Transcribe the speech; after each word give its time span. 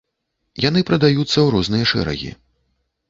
Яны 0.63 0.81
прадаюцца 0.89 1.33
ў 1.41 1.45
розныя 1.57 1.85
шэрагі. 1.93 2.31